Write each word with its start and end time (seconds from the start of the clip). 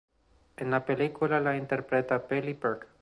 En 0.57 0.71
la 0.71 0.83
película 0.83 1.39
la 1.39 1.55
interpreta 1.55 2.25
Billie 2.27 2.55
Burke. 2.59 2.87